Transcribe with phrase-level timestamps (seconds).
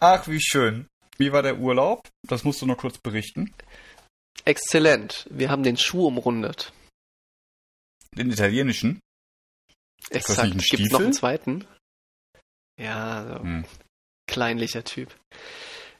[0.00, 0.88] Ach, wie schön.
[1.18, 2.08] Wie war der Urlaub?
[2.26, 3.54] Das musst du noch kurz berichten.
[4.44, 5.26] Exzellent.
[5.30, 6.72] Wir haben den Schuh umrundet.
[8.12, 9.00] Den italienischen?
[10.10, 10.52] Exakt.
[10.68, 11.66] Gibt es noch einen zweiten?
[12.78, 13.42] Ja, so.
[13.42, 13.64] Hm.
[14.28, 15.14] kleinlicher Typ.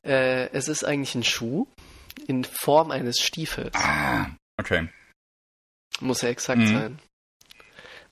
[0.04, 1.66] Äh, es ist eigentlich ein Schuh
[2.26, 3.74] in Form eines Stiefels.
[3.74, 4.88] Ah, okay.
[6.00, 6.66] Muss ja exakt mhm.
[6.66, 6.98] sein.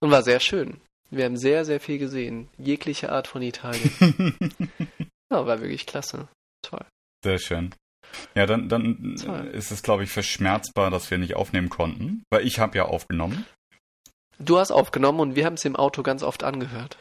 [0.00, 0.80] Und war sehr schön.
[1.10, 2.48] Wir haben sehr, sehr viel gesehen.
[2.58, 4.58] Jegliche Art von Italien.
[5.34, 6.28] ja, war wirklich klasse.
[6.62, 6.84] Toll.
[7.22, 7.74] Sehr schön.
[8.34, 9.14] Ja, dann, dann
[9.52, 13.46] ist es, glaube ich, verschmerzbar, dass wir nicht aufnehmen konnten, weil ich habe ja aufgenommen.
[14.38, 16.98] Du hast aufgenommen und wir haben es im Auto ganz oft angehört.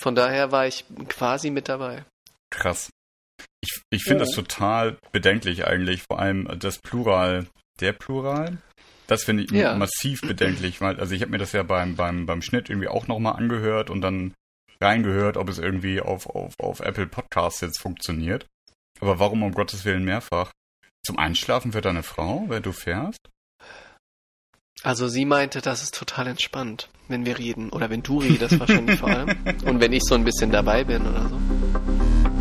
[0.00, 2.04] Von daher war ich quasi mit dabei.
[2.50, 2.90] Krass.
[3.62, 4.26] Ich, ich finde oh.
[4.26, 7.46] das total bedenklich eigentlich, vor allem das Plural,
[7.80, 8.58] der Plural.
[9.06, 9.74] Das finde ich ja.
[9.76, 13.06] massiv bedenklich, weil, also ich habe mir das ja beim, beim, beim Schnitt irgendwie auch
[13.06, 14.34] nochmal angehört und dann
[14.80, 18.46] reingehört, ob es irgendwie auf, auf, auf Apple Podcasts jetzt funktioniert.
[19.00, 20.52] Aber warum um Gottes Willen mehrfach?
[21.04, 23.20] Zum Einschlafen für deine Frau, wenn du fährst?
[24.82, 27.70] Also sie meinte, das ist total entspannt, wenn wir reden.
[27.70, 29.28] Oder wenn du redest wahrscheinlich vor allem.
[29.64, 31.55] Und wenn ich so ein bisschen dabei bin oder so.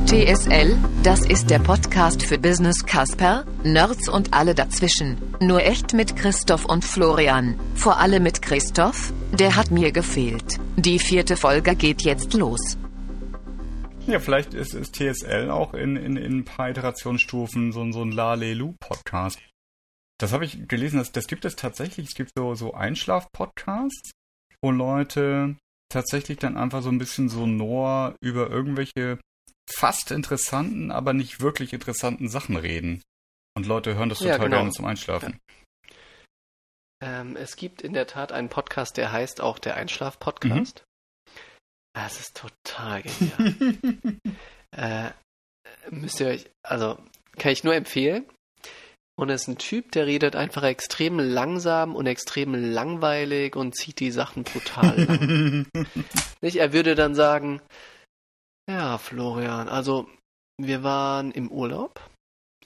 [0.06, 5.18] TSL, das ist der Podcast für Business Casper, Nerds und alle dazwischen.
[5.40, 7.60] Nur echt mit Christoph und Florian.
[7.74, 10.60] Vor allem mit Christoph, der hat mir gefehlt.
[10.78, 12.78] Die vierte Folge geht jetzt los.
[14.06, 18.12] Ja, vielleicht ist, ist TSL auch in, in, in ein paar Iterationsstufen so, so ein
[18.12, 19.40] Lalelu-Podcast.
[20.20, 22.10] Das habe ich gelesen, das, das gibt es tatsächlich.
[22.10, 24.12] Es gibt so, so Einschlaf-Podcasts,
[24.62, 25.56] wo Leute
[25.90, 29.18] tatsächlich dann einfach so ein bisschen sonor über irgendwelche
[29.70, 33.02] fast interessanten, aber nicht wirklich interessanten Sachen reden.
[33.56, 34.58] Und Leute hören das total ja, genau.
[34.58, 35.40] gerne zum Einschlafen.
[37.04, 40.80] Ähm, es gibt in der Tat einen Podcast, der heißt auch der Einschlaf-Podcast.
[40.80, 41.36] Mhm.
[41.94, 44.18] Das ist total genial.
[44.76, 45.12] äh,
[45.90, 46.98] müsst ihr euch, also
[47.38, 48.26] kann ich nur empfehlen.
[49.18, 54.02] Und es ist ein Typ, der redet einfach extrem langsam und extrem langweilig und zieht
[54.02, 55.68] die Sachen brutal lang.
[56.42, 56.58] Nicht?
[56.58, 57.62] Er würde dann sagen,
[58.70, 60.08] ja, Florian, also
[60.58, 62.02] wir waren im Urlaub.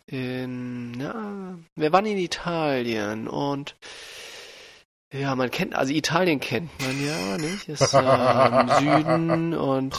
[0.05, 3.75] In, ja, wir waren in Italien und
[5.13, 7.69] ja, man kennt, also Italien kennt man ja, nicht?
[7.69, 9.93] Ist äh, im Süden und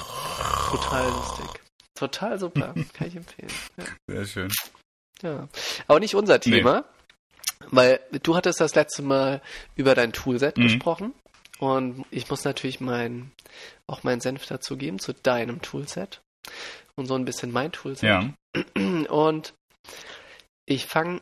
[0.71, 1.63] total lustig.
[1.95, 3.53] Total super, kann ich empfehlen.
[3.77, 3.85] Ja.
[4.09, 4.53] Sehr schön.
[5.23, 5.49] Ja,
[5.87, 6.85] aber nicht unser Thema,
[7.61, 7.67] nee.
[7.71, 9.43] weil du hattest das letzte Mal
[9.77, 10.63] über dein Toolset mhm.
[10.63, 11.15] gesprochen
[11.61, 13.33] und ich muss natürlich mein,
[13.87, 16.23] auch meinen Senf dazu geben zu deinem Toolset
[16.97, 18.09] und so ein bisschen mein Toolset.
[18.09, 18.35] Ja.
[19.09, 19.55] Und
[20.67, 21.21] ich fange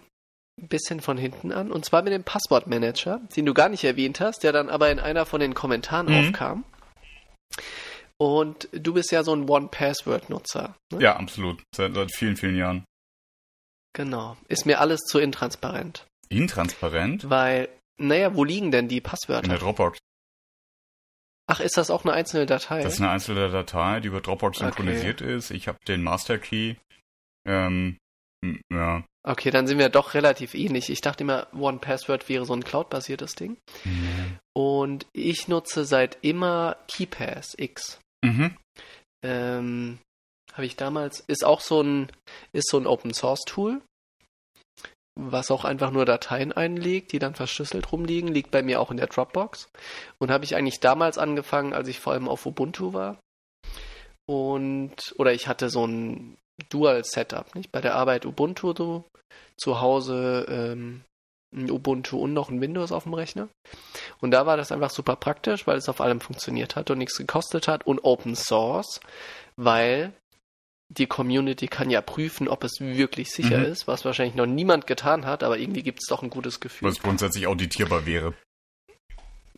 [0.59, 4.21] ein bisschen von hinten an und zwar mit dem Passwortmanager, den du gar nicht erwähnt
[4.21, 6.29] hast, der dann aber in einer von den Kommentaren mhm.
[6.29, 6.65] aufkam.
[8.17, 10.75] Und du bist ja so ein One-Password-Nutzer.
[10.93, 11.03] Ne?
[11.03, 11.63] Ja, absolut.
[11.75, 12.85] Seit, seit vielen, vielen Jahren.
[13.93, 14.37] Genau.
[14.49, 16.07] Ist mir alles zu intransparent.
[16.29, 17.31] Intransparent?
[17.31, 17.69] Weil,
[17.99, 19.45] naja, wo liegen denn die Passwörter?
[19.45, 19.99] In der Dropbox.
[21.51, 22.83] Ach, ist das auch eine einzelne Datei?
[22.83, 25.35] Das ist eine einzelne Datei, die über Dropbox synchronisiert okay.
[25.35, 25.51] ist.
[25.51, 26.75] Ich habe den Master Key.
[27.47, 27.97] Ähm,
[28.71, 29.03] ja.
[29.27, 30.91] Okay, dann sind wir doch relativ ähnlich.
[30.91, 33.57] Ich dachte immer, One Password wäre so ein Cloud-basiertes Ding.
[33.85, 34.39] Mhm.
[34.55, 37.99] Und ich nutze seit immer KeyPass X.
[38.23, 38.57] Mhm.
[39.25, 39.99] Ähm,
[40.53, 42.13] habe ich damals, ist auch so ein,
[42.53, 43.81] ist so ein Open Source Tool
[45.19, 48.97] was auch einfach nur Dateien einlegt, die dann verschlüsselt rumliegen, liegt bei mir auch in
[48.97, 49.69] der Dropbox.
[50.19, 53.19] Und habe ich eigentlich damals angefangen, als ich vor allem auf Ubuntu war.
[54.27, 56.37] Und, oder ich hatte so ein
[56.71, 57.73] Dual-Setup, nicht?
[57.73, 59.05] Bei der Arbeit Ubuntu, so,
[59.57, 61.03] zu Hause ähm,
[61.53, 63.49] ein Ubuntu und noch ein Windows auf dem Rechner.
[64.21, 67.17] Und da war das einfach super praktisch, weil es auf allem funktioniert hat und nichts
[67.17, 69.01] gekostet hat und Open Source,
[69.57, 70.13] weil
[70.89, 73.65] die Community kann ja prüfen, ob es wirklich sicher mhm.
[73.67, 76.89] ist, was wahrscheinlich noch niemand getan hat, aber irgendwie gibt es doch ein gutes Gefühl.
[76.89, 78.35] Was grundsätzlich auditierbar wäre.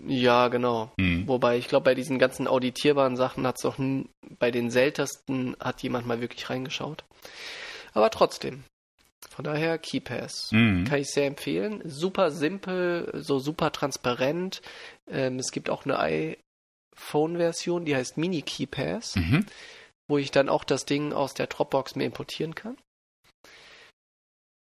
[0.06, 0.92] Ja, genau.
[0.96, 1.28] Mhm.
[1.28, 3.76] Wobei ich glaube, bei diesen ganzen auditierbaren Sachen hat es doch
[4.38, 7.04] bei den seltensten hat jemand mal wirklich reingeschaut.
[7.92, 8.64] Aber trotzdem.
[9.28, 10.50] Von daher KeyPass.
[10.52, 10.84] Mhm.
[10.84, 11.82] Kann ich sehr empfehlen.
[11.84, 14.62] Super simpel, so super transparent.
[15.08, 15.98] Ähm, es gibt auch eine
[16.96, 19.16] iPhone-Version, die heißt Mini KeyPass.
[19.16, 19.44] Mhm
[20.10, 22.76] wo ich dann auch das Ding aus der Dropbox mir importieren kann.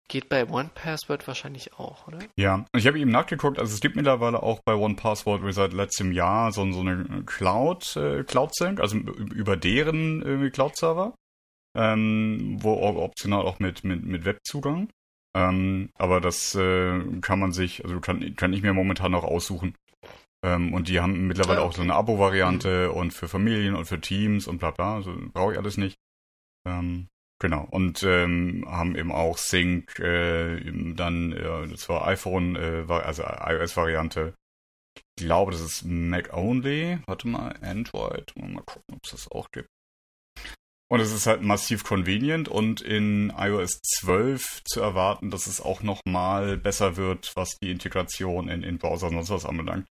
[0.08, 2.18] Geht bei OnePassword wahrscheinlich auch, oder?
[2.36, 6.52] Ja, ich habe eben nachgeguckt, also es gibt mittlerweile auch bei OnePassword seit letztem Jahr
[6.52, 11.14] so, so eine Cloud, äh, Cloud-Sync, also über deren äh, Cloud-Server,
[11.76, 14.88] ähm, wo optional auch mit, mit, mit Webzugang.
[15.34, 19.74] Ähm, aber das äh, kann man sich, also kann, kann ich mir momentan noch aussuchen.
[20.44, 21.70] Ähm, und die haben mittlerweile ah, okay.
[21.70, 22.96] auch so eine Abo-Variante mhm.
[22.96, 24.96] und für Familien und für Teams und bla bla.
[24.96, 25.96] Also brauche ich alles nicht.
[26.68, 27.08] Ähm,
[27.40, 27.66] genau.
[27.70, 30.60] Und ähm, haben eben auch Sync, äh,
[30.94, 34.34] dann, äh, das war iPhone, äh, also iOS-Variante.
[34.96, 36.98] Ich glaube, das ist Mac only.
[37.06, 38.30] Warte mal, Android.
[38.36, 39.68] Mal gucken, ob es das auch gibt.
[40.90, 45.82] Und es ist halt massiv convenient und in iOS 12 zu erwarten, dass es auch
[45.82, 49.86] nochmal besser wird, was die Integration in, in Browser und sonst was anbelangt.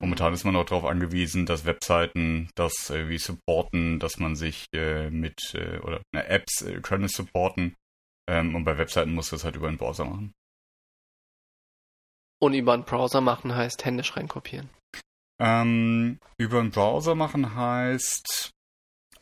[0.00, 4.66] Momentan ist man auch darauf angewiesen, dass Webseiten das äh, wie supporten, dass man sich
[4.74, 7.74] äh, mit äh, oder ne, Apps äh, können es supporten
[8.28, 10.34] ähm, und bei Webseiten muss das halt über einen Browser machen.
[12.42, 14.68] Und über einen Browser machen heißt händisch reinkopieren.
[15.40, 18.54] Ähm, über einen Browser machen heißt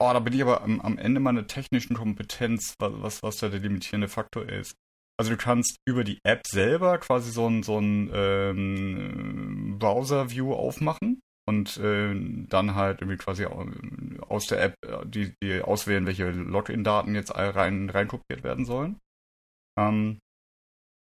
[0.05, 3.61] Oh, da bin ich aber am, am Ende meiner technischen Kompetenz, was, was da der
[3.61, 4.75] limitierende Faktor ist.
[5.17, 11.21] Also du kannst über die App selber quasi so ein, so ein ähm, Browser-View aufmachen
[11.49, 12.15] und äh,
[12.49, 17.91] dann halt irgendwie quasi aus der App äh, die, die auswählen, welche Login-Daten jetzt rein,
[17.91, 19.01] rein kopiert werden sollen.
[19.79, 20.21] Ähm,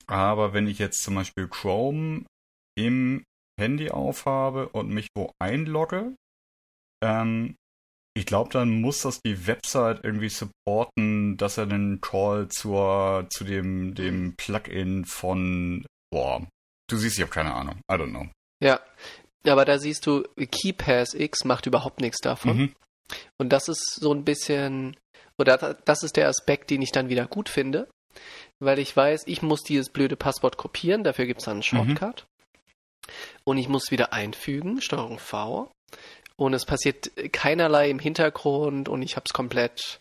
[0.07, 2.25] aber wenn ich jetzt zum Beispiel Chrome
[2.77, 3.23] im
[3.59, 6.15] Handy aufhabe und mich wo einlogge,
[7.03, 7.55] ähm,
[8.15, 13.43] ich glaube, dann muss das die Website irgendwie supporten, dass er den Call zur, zu
[13.43, 16.47] dem, dem Plugin von, boah,
[16.89, 17.75] du siehst, ich habe keine Ahnung.
[17.91, 18.27] I don't know.
[18.61, 18.79] Ja,
[19.45, 22.57] aber da siehst du, KeyPass X macht überhaupt nichts davon.
[22.57, 22.75] Mhm.
[23.37, 24.97] Und das ist so ein bisschen,
[25.37, 27.87] oder das ist der Aspekt, den ich dann wieder gut finde,
[28.59, 31.97] weil ich weiß, ich muss dieses blöde Passwort kopieren, dafür gibt es dann einen mhm.
[31.97, 32.25] Shortcut.
[32.25, 33.13] Mhm.
[33.45, 35.71] Und ich muss wieder einfügen, Steuerung V
[36.39, 39.99] und es passiert keinerlei im Hintergrund und ich habe es komplett.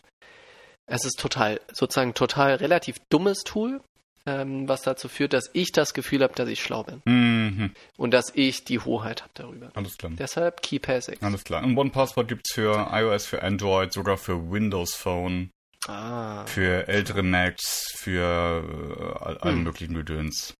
[0.85, 3.81] Es ist total, sozusagen total relativ dummes Tool,
[4.29, 7.01] ähm, was dazu führt, dass ich das Gefühl habe, dass ich schlau bin.
[7.05, 7.73] Mhm.
[7.97, 9.71] Und dass ich die Hoheit habe darüber.
[9.73, 10.11] Alles klar.
[10.17, 11.23] Deshalb KeyPass X.
[11.23, 11.63] Alles klar.
[11.63, 15.51] Und OnePassword gibt es für iOS, für Android, sogar für Windows Phone.
[15.87, 16.45] Ah.
[16.45, 19.63] Für ältere Macs, für äh, allen hm.
[19.63, 20.53] möglichen Gedöns.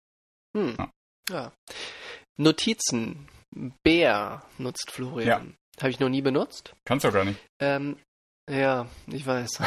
[0.56, 0.76] Hm.
[0.78, 0.92] Ja.
[1.30, 1.54] ja.
[2.38, 3.28] Notizen.
[3.84, 5.56] Bär nutzt Florian.
[5.78, 5.82] Ja.
[5.82, 6.74] Habe ich noch nie benutzt.
[6.86, 7.40] Kannst du gar nicht.
[7.60, 7.98] Ähm,
[8.50, 9.60] ja, ich weiß.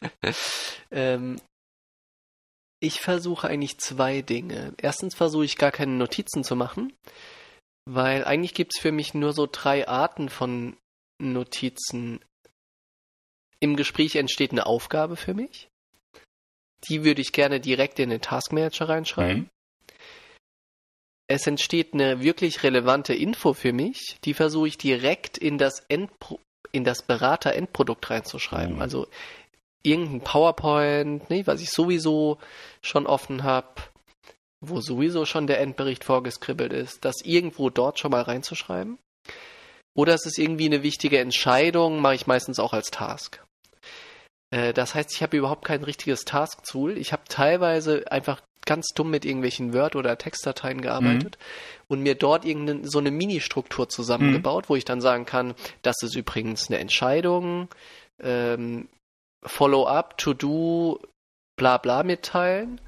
[0.90, 1.40] ähm,
[2.80, 4.74] ich versuche eigentlich zwei Dinge.
[4.80, 6.92] Erstens versuche ich gar keine Notizen zu machen,
[7.84, 10.76] weil eigentlich gibt es für mich nur so drei Arten von
[11.20, 12.20] Notizen.
[13.60, 15.68] Im Gespräch entsteht eine Aufgabe für mich.
[16.88, 19.42] Die würde ich gerne direkt in den Task Manager reinschreiben.
[19.42, 19.50] Mhm
[21.28, 26.40] es entsteht eine wirklich relevante Info für mich, die versuche ich direkt in das Endpro
[26.70, 28.76] in das Berater-Endprodukt reinzuschreiben.
[28.76, 28.82] Mhm.
[28.82, 29.08] Also
[29.90, 32.38] irgendein PowerPoint, ne, was ich sowieso
[32.82, 33.68] schon offen habe,
[34.60, 38.98] wo sowieso schon der Endbericht vorgeskribbelt ist, das irgendwo dort schon mal reinzuschreiben.
[39.94, 43.42] Oder es ist irgendwie eine wichtige Entscheidung, mache ich meistens auch als Task.
[44.50, 46.96] Äh, das heißt, ich habe überhaupt kein richtiges Task-Tool.
[46.98, 51.84] Ich habe teilweise einfach ganz dumm mit irgendwelchen Word- oder Textdateien gearbeitet mhm.
[51.88, 54.68] und mir dort irgendeine so eine Mini-Struktur zusammengebaut, mhm.
[54.68, 57.68] wo ich dann sagen kann, das ist übrigens eine Entscheidung,
[58.20, 58.88] ähm,
[59.44, 61.00] Follow-up, To-Do,
[61.56, 62.80] bla bla mitteilen.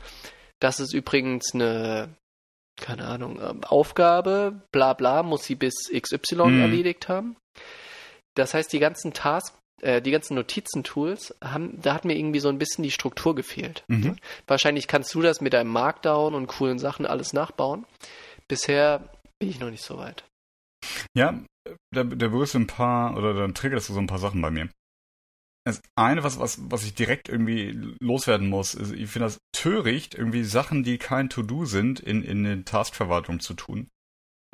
[0.61, 2.15] Das ist übrigens eine,
[2.81, 6.61] keine Ahnung, ähm, Aufgabe, bla bla, muss sie bis XY mhm.
[6.61, 7.37] erledigt haben.
[8.35, 12.49] Das heißt, die ganzen Tasks äh, die ganzen Notizentools haben, da hat mir irgendwie so
[12.49, 13.85] ein bisschen die Struktur gefehlt.
[13.89, 14.17] Mhm.
[14.47, 17.87] Wahrscheinlich kannst du das mit deinem Markdown und coolen Sachen alles nachbauen.
[18.47, 20.25] Bisher bin ich noch nicht so weit.
[21.15, 21.43] Ja,
[21.95, 24.51] da, da berührst du ein paar, oder dann triggerst du so ein paar Sachen bei
[24.51, 24.69] mir.
[25.65, 30.15] Das eine, was, was, was ich direkt irgendwie loswerden muss, ist, ich finde das töricht,
[30.15, 33.89] irgendwie Sachen, die kein To-Do sind, in, in eine Taskverwaltung zu tun.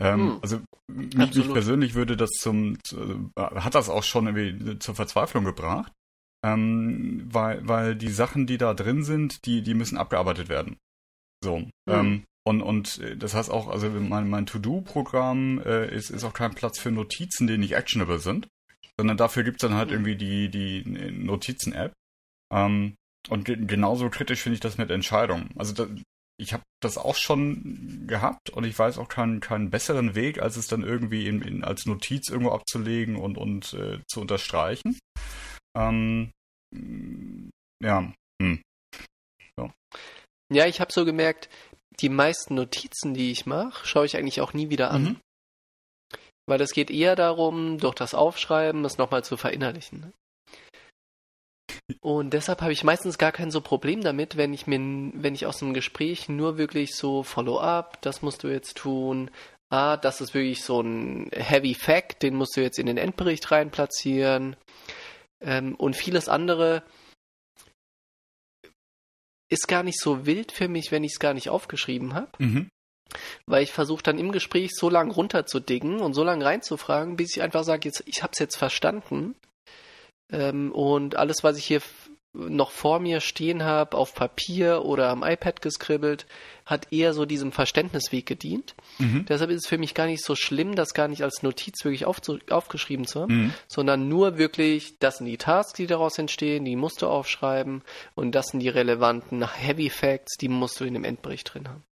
[0.01, 0.39] Ähm, hm.
[0.43, 4.95] Also mich, mich, persönlich würde das zum, zu, äh, hat das auch schon irgendwie zur
[4.95, 5.93] Verzweiflung gebracht,
[6.45, 10.77] ähm, weil, weil die Sachen, die da drin sind, die, die müssen abgearbeitet werden.
[11.43, 11.59] So.
[11.59, 11.71] Hm.
[11.89, 16.35] Ähm, und, und äh, das heißt auch, also mein, mein To-Do-Programm äh, ist, ist auch
[16.35, 18.49] kein Platz für Notizen, die nicht actionable sind,
[18.99, 21.93] sondern dafür gibt's dann halt irgendwie die, die Notizen-App.
[22.53, 22.97] Ähm,
[23.29, 25.51] und ge genauso kritisch finde ich das mit Entscheidungen.
[25.57, 25.89] Also da,
[26.39, 30.57] ich habe das auch schon gehabt und ich weiß auch keinen, keinen besseren Weg, als
[30.57, 34.99] es dann irgendwie in, in, als Notiz irgendwo abzulegen und, und äh, zu unterstreichen.
[35.77, 36.31] Ähm,
[37.83, 38.13] ja.
[38.41, 38.63] Hm.
[39.59, 39.71] So.
[40.53, 41.49] Ja, ich habe so gemerkt,
[42.01, 45.03] die meisten Notizen, die ich mache, schaue ich eigentlich auch nie wieder an.
[45.03, 45.21] Mhm.
[46.47, 50.01] Weil es geht eher darum, durch das Aufschreiben das nochmal zu verinnerlichen.
[50.01, 50.13] Ne?
[52.01, 55.47] Und deshalb habe ich meistens gar kein so Problem damit, wenn ich mir, wenn ich
[55.47, 59.31] aus einem Gespräch nur wirklich so Follow-up, das musst du jetzt tun,
[59.71, 63.51] ah, das ist wirklich so ein Heavy Fact, den musst du jetzt in den Endbericht
[63.51, 64.57] rein platzieren.
[65.41, 66.83] Ähm, und vieles andere
[69.49, 72.31] ist gar nicht so wild für mich, wenn ich es gar nicht aufgeschrieben habe.
[72.39, 72.69] Mhm.
[73.47, 77.43] Weil ich versuche dann im Gespräch so lange runterzudingen und so lange reinzufragen, bis ich
[77.43, 79.35] einfach sage, jetzt, ich habe es jetzt verstanden.
[80.31, 81.81] Ähm, und alles, was ich hier
[82.37, 86.27] noch vor mir stehen habe, auf Papier oder am iPad geskribbelt,
[86.65, 88.75] hat eher so diesem Verständnisweg gedient.
[88.99, 89.25] Mhm.
[89.27, 92.05] Deshalb ist es für mich gar nicht so schlimm, das gar nicht als Notiz wirklich
[92.05, 93.55] aufzu aufgeschrieben zu haben, mhm.
[93.69, 97.83] sondern nur wirklich, das sind die Tasks, die daraus entstehen, die musst du aufschreiben
[98.15, 101.85] und das sind die relevanten Heavy Facts, die musst du in dem Endbericht drin haben.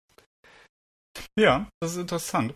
[1.37, 2.53] Ja, das ist interessant.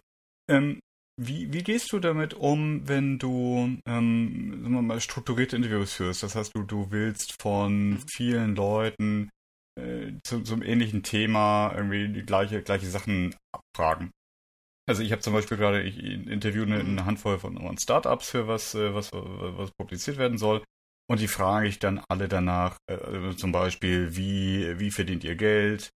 [0.49, 0.79] Ähm,
[1.19, 6.23] wie, wie gehst du damit um, wenn du ähm, sagen wir mal, strukturierte Interviews führst?
[6.23, 9.29] Das heißt, du, du willst von vielen Leuten
[9.79, 14.11] äh, zu, zum ähnlichen Thema irgendwie die gleiche, gleiche Sachen abfragen.
[14.87, 18.47] Also ich habe zum Beispiel gerade, ich interviewe eine, eine Handvoll von, von Startups für
[18.47, 20.63] was, äh, was, was publiziert werden soll.
[21.09, 25.89] Und die frage ich dann alle danach, äh, zum Beispiel, wie, wie verdient ihr Geld?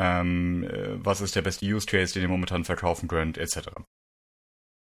[0.00, 3.68] Ähm, äh, was ist der beste Use Case, den ihr momentan verkaufen könnt, etc.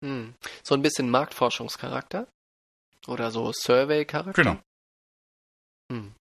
[0.04, 0.34] Hm.
[0.64, 2.26] So ein bisschen Marktforschungscharakter?
[3.06, 4.42] Oder so Survey-Charakter?
[4.42, 4.58] Genau.
[5.92, 6.14] Hm.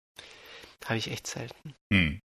[0.83, 1.73] Habe ich echt selten.
[1.93, 2.19] Hm.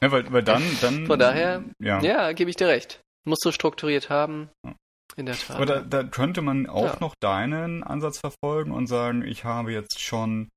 [0.00, 1.06] ja, weil, weil dann, dann.
[1.06, 3.00] Von daher, ja, ja gebe ich dir recht.
[3.26, 4.48] Musst du strukturiert haben.
[4.64, 4.76] Ja.
[5.16, 5.56] In der Tat.
[5.56, 7.00] Aber da, da könnte man auch ja.
[7.00, 10.48] noch deinen Ansatz verfolgen und sagen, ich habe jetzt schon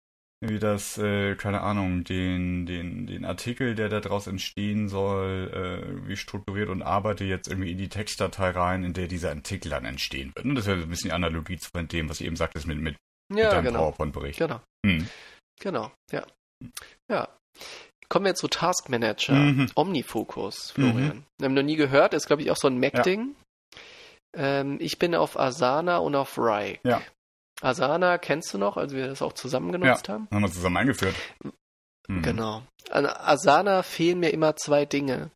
[0.49, 6.17] wie das, äh, keine Ahnung, den, den, den Artikel, der daraus entstehen soll, äh, wie
[6.17, 10.31] strukturiert und arbeite jetzt irgendwie in die Textdatei rein, in der dieser Artikel dann entstehen
[10.35, 10.45] wird.
[10.45, 12.79] Und das ist ja ein bisschen die Analogie zu dem, was ihr eben sagtest mit,
[12.79, 12.95] mit,
[13.33, 13.79] ja, mit deinem genau.
[13.79, 14.39] PowerPoint-Bericht.
[14.39, 14.61] Genau.
[14.85, 15.07] Hm.
[15.59, 16.25] Genau, ja.
[17.09, 17.29] Ja.
[18.07, 19.71] Kommen wir zu Task Manager, mhm.
[19.75, 21.17] Omnifocus, Florian.
[21.17, 21.23] Mhm.
[21.39, 23.35] Wir haben noch nie gehört, ist glaube ich auch so ein Mac-Ding.
[23.75, 23.81] Ja.
[24.35, 26.79] Ähm, ich bin auf Asana und auf Rike.
[26.83, 27.01] Ja.
[27.61, 30.27] Asana kennst du noch, als wir das auch zusammen genutzt ja, haben?
[30.31, 31.15] haben wir zusammen eingeführt.
[32.07, 32.21] Mhm.
[32.21, 32.63] Genau.
[32.89, 35.31] An Asana fehlen mir immer zwei Dinge.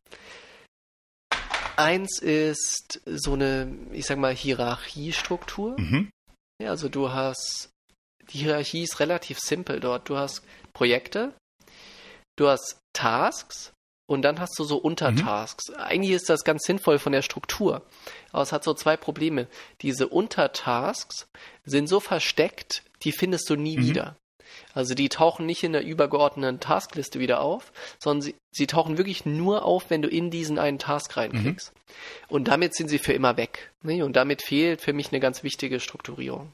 [1.76, 5.80] Eins ist so eine, ich sag mal, Hierarchiestruktur.
[5.80, 6.10] Mhm.
[6.62, 7.70] Ja, also du hast,
[8.32, 10.08] die Hierarchie ist relativ simpel dort.
[10.08, 11.34] Du hast Projekte,
[12.36, 13.72] du hast Tasks
[14.10, 15.68] und dann hast du so Untertasks.
[15.68, 15.76] Mhm.
[15.76, 17.82] Eigentlich ist das ganz sinnvoll von der Struktur.
[18.32, 19.46] Aber es hat so zwei Probleme.
[19.82, 21.28] Diese Untertasks
[21.64, 23.86] sind so versteckt, die findest du nie mhm.
[23.86, 24.16] wieder.
[24.74, 29.26] Also die tauchen nicht in der übergeordneten Taskliste wieder auf, sondern sie, sie tauchen wirklich
[29.26, 31.72] nur auf, wenn du in diesen einen Task reinklickst.
[31.72, 32.34] Mhm.
[32.34, 33.70] Und damit sind sie für immer weg.
[33.82, 34.04] Ne?
[34.04, 36.50] Und damit fehlt für mich eine ganz wichtige Strukturierung.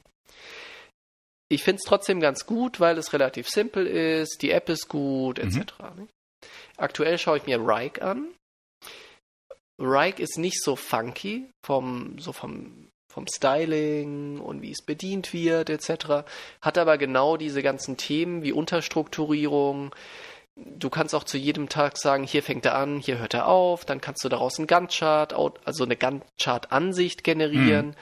[1.49, 5.39] Ich finde es trotzdem ganz gut, weil es relativ simpel ist, die App ist gut,
[5.39, 5.73] etc.
[5.95, 6.07] Mhm.
[6.77, 8.27] Aktuell schaue ich mir Rike an.
[9.79, 15.69] Rike ist nicht so funky vom, so vom, vom Styling und wie es bedient wird,
[15.69, 16.25] etc.
[16.61, 19.93] Hat aber genau diese ganzen Themen wie Unterstrukturierung.
[20.55, 23.85] Du kannst auch zu jedem Tag sagen, hier fängt er an, hier hört er auf,
[23.85, 27.87] dann kannst du daraus einen Gantt-Chart, also eine Gantt-Chart-Ansicht generieren.
[27.87, 27.93] Mhm.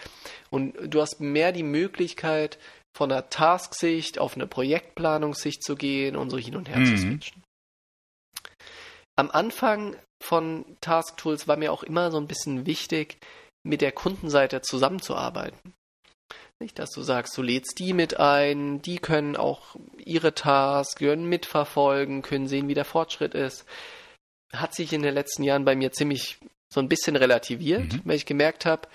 [0.50, 2.58] Und du hast mehr die Möglichkeit,
[2.96, 6.86] von einer Task-Sicht auf eine Projektplanungssicht zu gehen und so hin und her mhm.
[6.86, 7.45] zu switchen
[9.16, 13.18] am Anfang von Task Tools war mir auch immer so ein bisschen wichtig,
[13.64, 15.74] mit der Kundenseite zusammenzuarbeiten.
[16.60, 21.28] Nicht, dass du sagst, du lädst die mit ein, die können auch ihre Tasks, können
[21.28, 23.66] mitverfolgen, können sehen, wie der Fortschritt ist.
[24.54, 26.38] Hat sich in den letzten Jahren bei mir ziemlich
[26.74, 28.02] so ein bisschen relativiert, mhm.
[28.06, 28.88] weil ich gemerkt habe,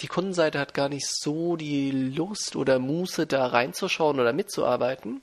[0.00, 5.22] die Kundenseite hat gar nicht so die Lust oder Muße, da reinzuschauen oder mitzuarbeiten.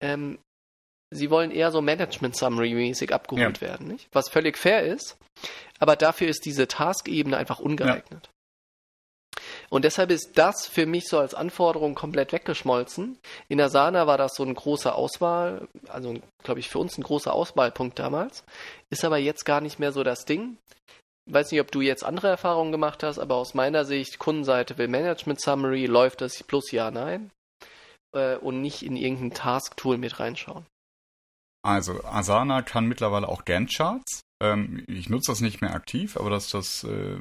[0.00, 0.38] Ähm,
[1.12, 3.68] sie wollen eher so Management-Summary-mäßig abgeholt ja.
[3.68, 4.08] werden, nicht?
[4.12, 5.16] Was völlig fair ist,
[5.78, 8.26] aber dafür ist diese Task-Ebene einfach ungeeignet.
[8.26, 8.32] Ja.
[9.70, 13.18] Und deshalb ist das für mich so als Anforderung komplett weggeschmolzen.
[13.48, 16.14] In Asana war das so ein großer Auswahl, also
[16.44, 18.44] glaube ich für uns ein großer Auswahlpunkt damals,
[18.90, 20.58] ist aber jetzt gar nicht mehr so das Ding.
[21.26, 24.76] Ich weiß nicht, ob du jetzt andere Erfahrungen gemacht hast, aber aus meiner Sicht, Kundenseite
[24.76, 27.30] will Management Summary, läuft das plus ja, nein.
[28.14, 30.66] Äh, und nicht in irgendein Task-Tool mit reinschauen.
[31.64, 34.22] Also Asana kann mittlerweile auch Gantt-Charts.
[34.42, 37.18] Ähm, ich nutze das nicht mehr aktiv, aber das, das äh,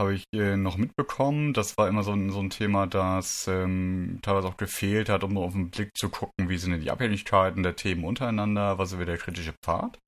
[0.00, 1.52] habe ich äh, noch mitbekommen.
[1.52, 5.34] Das war immer so ein, so ein Thema, das ähm, teilweise auch gefehlt hat, um
[5.34, 8.92] nur auf den Blick zu gucken, wie sind denn die Abhängigkeiten der Themen untereinander, was
[8.92, 9.98] ist der kritische Pfad.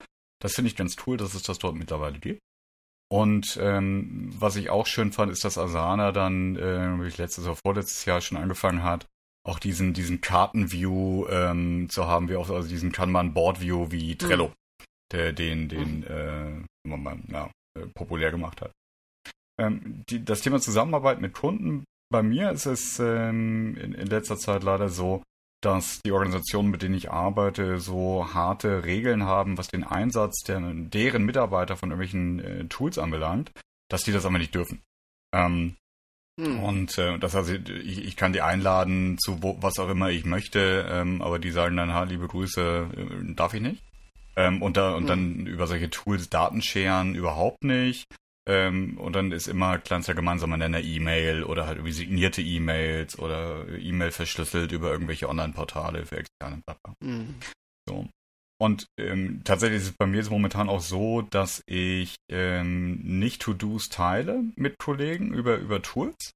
[0.40, 2.40] Das finde ich ganz cool, dass es das dort mittlerweile gibt.
[3.12, 7.44] Und ähm, was ich auch schön fand, ist, dass Asana dann, äh, wie ich letztes
[7.44, 9.06] oder vorletztes Jahr schon angefangen hat,
[9.47, 14.85] auch diesen, diesen Kartenview ähm, zu haben, wie auch, also diesen Kanban-Board-View wie Trello, mhm.
[15.12, 18.73] der den, den äh, man, ja, äh, populär gemacht hat.
[19.59, 24.37] Ähm, die, das Thema Zusammenarbeit mit Kunden bei mir ist es ähm, in, in letzter
[24.37, 25.23] Zeit leider so,
[25.62, 30.61] dass die Organisationen, mit denen ich arbeite, so harte Regeln haben, was den Einsatz der,
[30.61, 33.52] deren Mitarbeiter von irgendwelchen äh, Tools anbelangt,
[33.88, 34.82] dass die das aber nicht dürfen.
[35.35, 35.76] Ähm,
[36.38, 36.60] hm.
[36.62, 40.25] Und äh, das heißt, ich, ich kann die einladen zu wo, was auch immer ich
[40.25, 43.82] möchte, ähm, aber die sagen dann, ha, liebe Grüße, äh, darf ich nicht.
[44.37, 45.06] Ähm, und da, und hm.
[45.08, 48.06] dann über solche Tools Daten scheren überhaupt nicht.
[48.49, 53.68] Ähm, und dann ist immer kleinster gemeinsamer Nenner E-Mail oder halt irgendwie signierte E-Mails oder
[53.78, 57.34] E-Mail verschlüsselt über irgendwelche Online-Portale für externe Bla mhm.
[57.88, 58.08] So.
[58.61, 63.43] Und ähm, tatsächlich ist es bei mir jetzt momentan auch so, dass ich ähm, nicht
[63.43, 66.33] To-Dos teile mit Kollegen über, über Tools.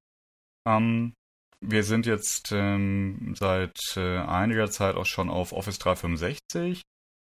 [0.66, 1.12] Ähm,
[1.60, 6.82] wir sind jetzt ähm, seit äh, einiger Zeit auch schon auf Office 365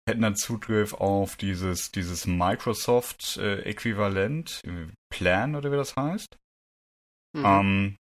[0.07, 6.37] hätten dann Zugriff auf dieses, dieses Microsoft-Äquivalent, äh, Plan oder wie das heißt.
[7.35, 7.45] Mhm.
[7.45, 7.97] Ähm,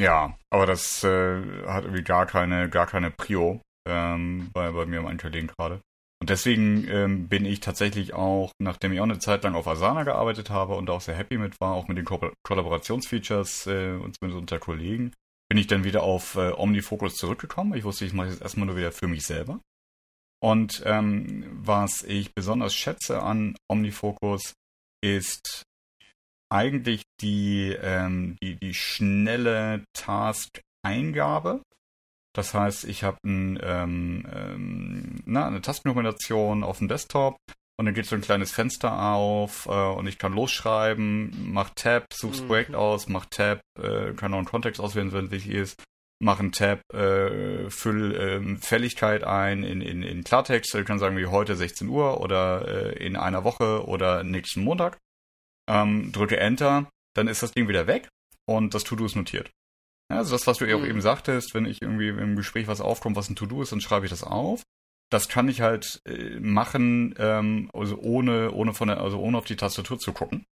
[0.00, 4.98] ja, aber das äh, hat irgendwie gar keine, gar keine Prio ähm, bei, bei mir
[4.98, 5.80] im Unterlegen gerade.
[6.22, 10.04] Und deswegen ähm, bin ich tatsächlich auch, nachdem ich auch eine Zeit lang auf Asana
[10.04, 14.16] gearbeitet habe und auch sehr happy mit war, auch mit den Ko Kollaborationsfeatures äh, und
[14.16, 15.12] zumindest unter Kollegen,
[15.48, 17.74] bin ich dann wieder auf äh, OmniFocus zurückgekommen.
[17.74, 19.58] Ich wusste, ich mache jetzt erstmal nur wieder für mich selber.
[20.40, 24.54] Und ähm, was ich besonders schätze an OmniFocus
[25.02, 25.64] ist
[26.52, 31.62] eigentlich die, ähm, die, die schnelle Task-Eingabe.
[32.34, 37.36] Das heißt, ich habe ein, ähm, ähm, na, eine Tastenkombination auf dem Desktop
[37.78, 42.06] und dann geht so ein kleines Fenster auf äh, und ich kann losschreiben, mach Tab,
[42.12, 42.46] such's mhm.
[42.46, 45.84] Projekt aus, mach Tab, äh, kann auch einen Kontext auswählen, wenn es wichtig ist,
[46.22, 50.72] mach einen Tab, äh, füll ähm, Fälligkeit ein in, in, in Klartext.
[50.72, 54.98] Du kannst sagen wie heute 16 Uhr oder äh, in einer Woche oder nächsten Montag.
[55.68, 58.08] Ähm, drücke Enter, dann ist das Ding wieder weg
[58.46, 59.50] und das To-Do ist notiert.
[60.12, 60.74] Also das, was du mhm.
[60.74, 63.80] auch eben sagtest, wenn ich irgendwie im Gespräch was aufkommt, was ein To-Do ist, dann
[63.80, 64.62] schreibe ich das auf.
[65.10, 69.44] Das kann ich halt äh, machen, ähm, also ohne, ohne von der, also ohne auf
[69.44, 70.44] die Tastatur zu gucken.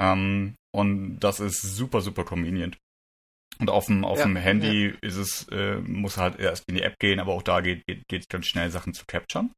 [0.00, 2.76] Ähm, und das ist super, super convenient.
[3.58, 4.94] Und auf dem, auf ja, dem Handy ja.
[5.00, 8.06] ist es, äh, muss halt erst in die App gehen, aber auch da geht, geht,
[8.08, 9.52] geht ganz schnell Sachen zu capturen.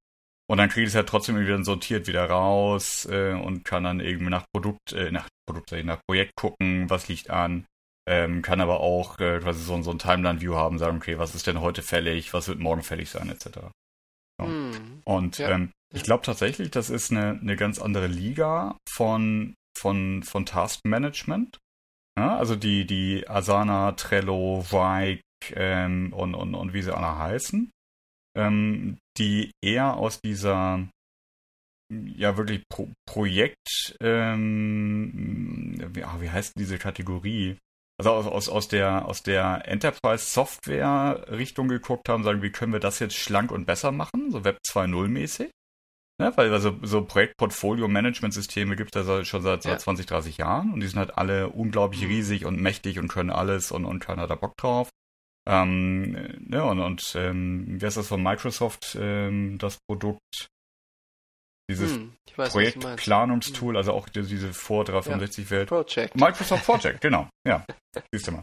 [0.50, 4.00] Und dann kriege ich es halt trotzdem wieder sortiert wieder raus äh, und kann dann
[4.00, 7.66] irgendwie nach Produkt, äh, nach Produkt, nach Projekt gucken, was liegt an.
[8.10, 11.46] Ähm, kann aber auch äh, quasi so, so ein Timeline-View haben, sagen, okay, was ist
[11.46, 13.58] denn heute fällig, was wird morgen fällig sein, etc.
[14.40, 14.46] So.
[14.46, 19.56] Mm, und ja, ähm, ich glaube tatsächlich, das ist eine, eine ganz andere Liga von,
[19.76, 21.58] von, von Taskmanagement.
[22.18, 25.22] Ja, also die, die Asana, Trello, Vike
[25.54, 27.70] ähm, und, und, und wie sie alle heißen,
[28.38, 30.88] ähm, die eher aus dieser
[31.90, 37.58] ja wirklich Pro Projekt, ähm, wie, ah, wie heißt diese Kategorie?
[37.98, 43.00] Also aus, aus, aus der, aus der Enterprise-Software-Richtung geguckt haben, sagen, wie können wir das
[43.00, 45.50] jetzt schlank und besser machen, so Web 2.0 mäßig.
[46.20, 50.80] Ne, weil also so Projektportfolio-Management-Systeme gibt es ja schon seit, seit 20, 30 Jahren und
[50.80, 52.08] die sind halt alle unglaublich mhm.
[52.08, 54.90] riesig und mächtig und können alles und, und keiner hat da Bock drauf.
[55.48, 60.48] Ähm, ne, und und ähm, wie heißt das von Microsoft, ähm, das Produkt?
[61.70, 63.76] Dieses hm, Projektplanungstool, hm.
[63.76, 65.70] also auch diese vor 365-Welt.
[65.70, 66.16] Ja, Project.
[66.16, 67.28] Microsoft Project, genau.
[67.46, 67.64] Ja,
[68.12, 68.42] siehst du mal.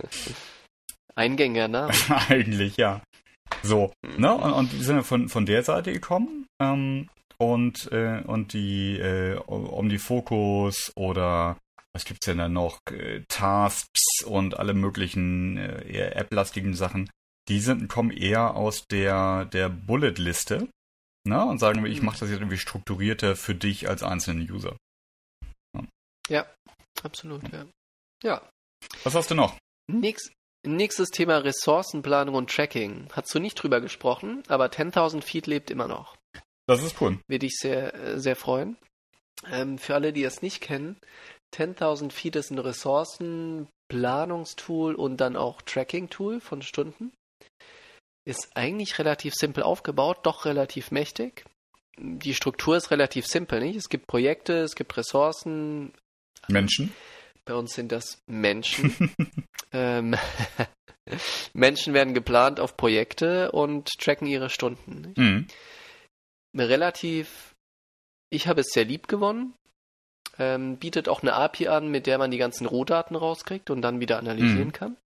[1.15, 1.89] Eingänger, ne?
[2.29, 3.01] Eigentlich, ja.
[3.63, 4.21] So, hm.
[4.21, 4.33] ne?
[4.35, 6.45] Und, und die sind von, von der Seite gekommen.
[6.61, 11.57] Ähm, und, äh, und die äh, OmniFocus oder
[11.93, 12.79] was gibt's denn da noch?
[12.91, 17.09] Äh, Tasks und alle möglichen äh, eher App-lastigen Sachen.
[17.47, 20.67] Die sind, kommen eher aus der, der Bullet-Liste
[21.25, 21.45] ne?
[21.45, 22.05] und sagen, ich mhm.
[22.05, 24.77] mache das jetzt irgendwie strukturierter für dich als einzelnen User.
[25.75, 25.83] Ja,
[26.29, 26.45] ja
[27.03, 27.65] absolut, ja.
[28.23, 28.49] Ja.
[29.03, 29.57] Was hast du noch?
[29.87, 30.31] Nix,
[30.65, 33.07] nächstes Thema Ressourcenplanung und Tracking.
[33.11, 36.15] Hast du nicht drüber gesprochen, aber 10.000 Feet lebt immer noch.
[36.67, 37.19] Das ist cool.
[37.27, 38.77] Würde ich sehr, äh, sehr freuen.
[39.47, 40.97] Ähm, für alle, die es nicht kennen,
[41.53, 47.11] 10.000 Feet ist ein Ressourcenplanungstool und dann auch Tracking-Tool von Stunden.
[48.25, 51.45] Ist eigentlich relativ simpel aufgebaut, doch relativ mächtig.
[51.97, 53.75] Die Struktur ist relativ simpel, nicht?
[53.75, 55.93] Es gibt Projekte, es gibt Ressourcen.
[56.47, 56.93] Menschen?
[57.45, 59.13] Bei uns sind das Menschen.
[59.71, 60.15] ähm,
[61.53, 65.13] Menschen werden geplant auf Projekte und tracken ihre Stunden.
[65.15, 65.47] Mhm
[66.57, 67.55] relativ,
[68.29, 69.53] ich habe es sehr lieb gewonnen.
[70.37, 73.99] Ähm, bietet auch eine API an, mit der man die ganzen Rohdaten rauskriegt und dann
[73.99, 74.73] wieder analysieren mhm.
[74.73, 74.97] kann.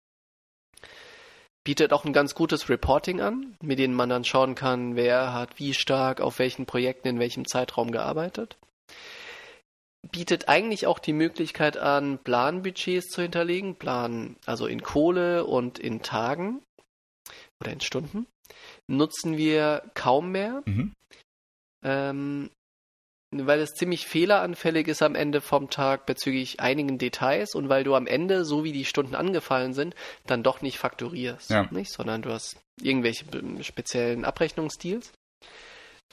[1.65, 5.59] Bietet auch ein ganz gutes Reporting an, mit dem man dann schauen kann, wer hat
[5.59, 8.57] wie stark auf welchen Projekten in welchem Zeitraum gearbeitet.
[10.11, 16.03] bietet eigentlich auch die Möglichkeit an, Planbudgets zu hinterlegen, Plan, also in Kohle und in
[16.03, 16.63] Tagen
[17.61, 18.27] oder in Stunden.
[18.87, 20.63] Nutzen wir kaum mehr.
[20.65, 20.95] Mhm.
[21.85, 22.51] Ähm,
[23.31, 27.95] weil es ziemlich fehleranfällig ist am Ende vom Tag bezüglich einigen Details und weil du
[27.95, 29.95] am Ende, so wie die Stunden angefallen sind,
[30.27, 31.69] dann doch nicht fakturierst, ja.
[31.71, 31.93] nicht?
[31.93, 33.25] sondern du hast irgendwelche
[33.63, 35.13] speziellen Abrechnungsdeals.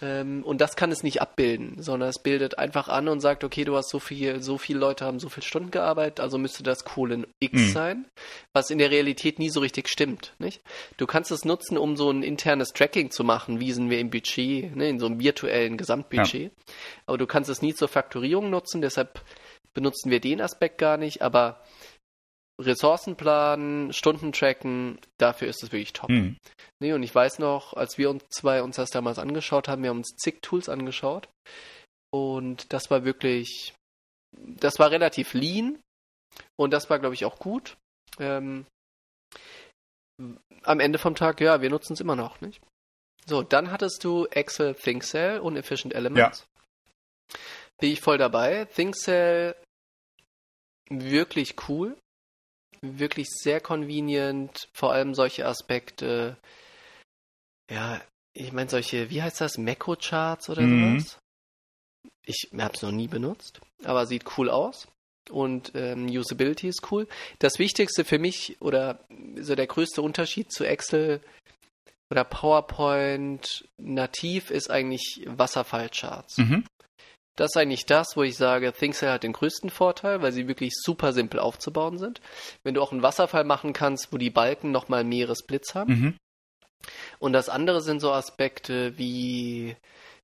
[0.01, 3.63] Ähm, und das kann es nicht abbilden, sondern es bildet einfach an und sagt, okay,
[3.63, 6.83] du hast so viel, so viele Leute haben so viele Stunden gearbeitet, also müsste das
[6.83, 7.71] Kohlen X mhm.
[7.71, 8.05] sein,
[8.51, 10.61] was in der Realität nie so richtig stimmt, nicht?
[10.97, 14.09] Du kannst es nutzen, um so ein internes Tracking zu machen, wie sind wir im
[14.09, 16.51] Budget, ne, in so einem virtuellen Gesamtbudget.
[16.51, 16.73] Ja.
[17.05, 19.21] Aber du kannst es nie zur Fakturierung nutzen, deshalb
[19.73, 21.61] benutzen wir den Aspekt gar nicht, aber
[22.59, 26.09] Ressourcen planen, Stunden tracken, dafür ist es wirklich top.
[26.09, 26.37] Mhm.
[26.81, 29.89] Nee, und ich weiß noch, als wir uns zwei uns das damals angeschaut haben, wir
[29.89, 31.27] haben uns zig Tools angeschaut
[32.13, 33.73] und das war wirklich,
[34.37, 35.81] das war relativ lean
[36.57, 37.75] und das war, glaube ich, auch gut.
[38.19, 38.65] Ähm,
[40.63, 42.61] am Ende vom Tag, ja, wir nutzen es immer noch, nicht?
[43.25, 46.47] So, dann hattest du Excel ThinkCell und Efficient Elements.
[46.47, 47.37] Ja.
[47.79, 48.65] Bin ich voll dabei.
[48.65, 49.55] ThinkCell
[50.89, 51.97] wirklich cool
[52.81, 56.37] wirklich sehr convenient, vor allem solche Aspekte.
[57.69, 58.01] Ja,
[58.33, 60.99] ich meine solche, wie heißt das, Meko-Charts oder mhm.
[60.99, 61.19] sowas?
[62.25, 64.87] Ich habe es noch nie benutzt, aber sieht cool aus
[65.29, 67.07] und ähm, Usability ist cool.
[67.39, 69.05] Das Wichtigste für mich oder
[69.39, 71.21] so der größte Unterschied zu Excel
[72.09, 76.37] oder PowerPoint nativ ist eigentlich Wasserfallcharts.
[76.37, 76.65] Mhm.
[77.35, 80.73] Das ist eigentlich das, wo ich sage, ThinkCell hat den größten Vorteil, weil sie wirklich
[80.75, 82.21] super simpel aufzubauen sind.
[82.63, 85.93] Wenn du auch einen Wasserfall machen kannst, wo die Balken nochmal Meeresblitz haben.
[85.93, 86.17] Mhm.
[87.19, 89.75] Und das andere sind so Aspekte wie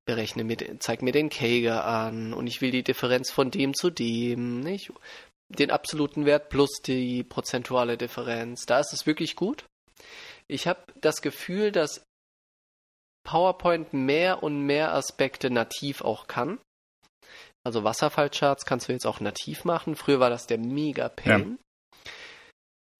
[0.05, 3.89] berechne mir, zeig mir den Kager an und ich will die Differenz von dem zu
[3.89, 4.91] dem, nicht?
[5.49, 8.65] Den absoluten Wert plus die prozentuale Differenz.
[8.65, 9.65] Da ist es wirklich gut.
[10.47, 12.03] Ich habe das Gefühl, dass
[13.23, 16.59] PowerPoint mehr und mehr Aspekte nativ auch kann.
[17.63, 19.95] Also Wasserfallcharts kannst du jetzt auch nativ machen.
[19.95, 21.57] Früher war das der Mega-Pain.
[21.59, 22.01] Ja.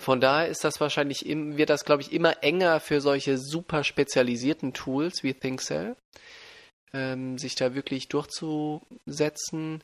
[0.02, 4.74] Von daher ist das wahrscheinlich, wird das, glaube ich, immer enger für solche super spezialisierten
[4.74, 5.96] Tools wie ThinkCell,
[6.94, 9.84] ähm, sich da wirklich durchzusetzen.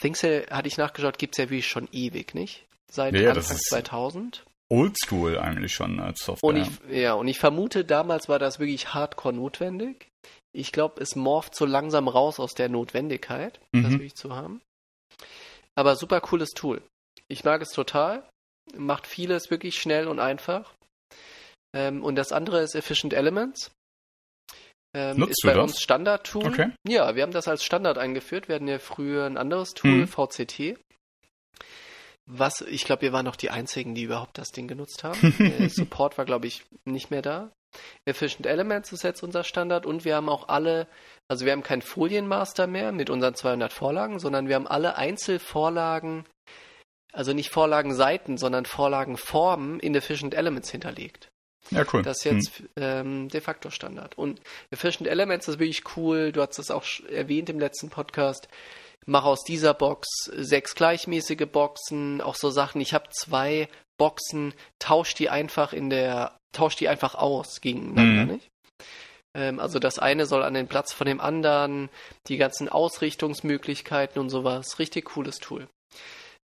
[0.00, 2.66] ThinkCell, hatte ich nachgeschaut, gibt es ja wirklich schon ewig, nicht?
[2.90, 4.44] Seit ja, Anfang 2000.
[4.70, 6.48] Oldschool eigentlich schon als Software.
[6.48, 10.09] Und ich, ja, und ich vermute, damals war das wirklich hardcore notwendig
[10.52, 13.82] ich glaube, es morpht so langsam raus aus der Notwendigkeit, mhm.
[13.82, 14.60] das wirklich zu haben.
[15.74, 16.82] Aber super cooles Tool.
[17.28, 18.28] Ich mag es total.
[18.76, 20.74] Macht vieles wirklich schnell und einfach.
[21.74, 23.70] Ähm, und das andere ist Efficient Elements.
[24.94, 25.62] Ähm, Nutzt ist bei das?
[25.62, 26.46] uns Standard-Tool.
[26.46, 26.72] Okay.
[26.86, 28.48] Ja, wir haben das als Standard eingeführt.
[28.48, 30.08] Wir hatten ja früher ein anderes Tool, mhm.
[30.08, 30.78] VCT.
[32.26, 35.68] Was, ich glaube, wir waren noch die einzigen, die überhaupt das Ding genutzt haben.
[35.68, 37.50] Support war, glaube ich, nicht mehr da.
[38.04, 40.86] Efficient Elements ist jetzt unser Standard und wir haben auch alle,
[41.28, 46.24] also wir haben kein Folienmaster mehr mit unseren 200 Vorlagen, sondern wir haben alle Einzelvorlagen,
[47.12, 51.30] also nicht Vorlagenseiten, sondern Vorlagenformen in Efficient Elements hinterlegt.
[51.70, 52.02] Ja, cool.
[52.02, 52.68] Das ist jetzt hm.
[52.76, 54.16] ähm, de facto Standard.
[54.16, 56.32] Und Efficient Elements ist wirklich cool.
[56.32, 58.48] Du hast es auch erwähnt im letzten Podcast.
[59.06, 62.80] Mach aus dieser Box sechs gleichmäßige Boxen, auch so Sachen.
[62.80, 68.32] Ich habe zwei Boxen, tausch die einfach in der tauscht die einfach aus gegeneinander, mhm.
[68.32, 68.50] nicht?
[69.34, 71.88] Ähm, also das eine soll an den Platz von dem anderen,
[72.26, 74.78] die ganzen Ausrichtungsmöglichkeiten und sowas.
[74.78, 75.68] Richtig cooles Tool.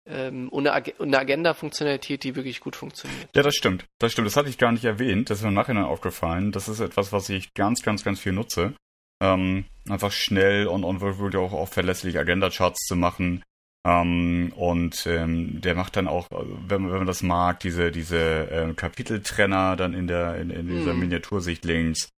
[0.09, 3.29] Ähm, und eine, eine Agenda-Funktionalität, die wirklich gut funktioniert.
[3.35, 3.85] Ja, das stimmt.
[3.99, 4.27] Das stimmt.
[4.27, 5.31] Das hatte ich gar nicht erwähnt.
[5.31, 6.53] Das ist mir im Nachhinein aufgefallen.
[6.53, 8.75] Das ist etwas, was ich ganz, ganz, ganz viel nutze.
[9.21, 13.43] Ähm, einfach schnell und, und wirklich auch, auch verlässlich Agenda-Charts zu machen.
[13.87, 17.93] Ähm, und ähm, der macht dann auch, also wenn, man, wenn man das mag, diese,
[17.93, 20.99] diese ähm, Kapiteltrenner dann in der in, in dieser mm.
[20.99, 22.09] Miniatursicht links.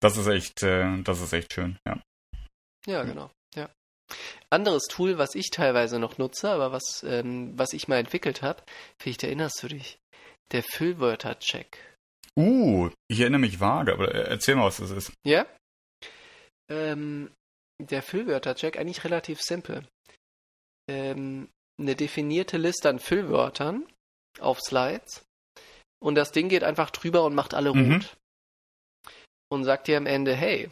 [0.00, 2.02] Das ist echt, äh, das ist echt schön, ja.
[2.86, 3.30] Ja, genau.
[3.54, 3.70] Ja.
[4.50, 8.62] Anderes Tool, was ich teilweise noch nutze, aber was, ähm, was ich mal entwickelt habe,
[9.00, 9.98] vielleicht erinnerst du dich,
[10.52, 11.78] der Füllwörter-Check.
[12.38, 15.12] Uh, ich erinnere mich vage, aber erzähl mal, was das ist.
[15.24, 15.46] Ja?
[16.68, 17.32] Ähm,
[17.80, 19.82] der Füllwörter-Check eigentlich relativ simpel
[20.88, 23.86] ähm, eine definierte Liste an Füllwörtern
[24.40, 25.26] auf Slides
[25.98, 27.94] und das Ding geht einfach drüber und macht alle mhm.
[27.94, 28.16] rot.
[29.48, 30.68] Und sagt dir am Ende, hey,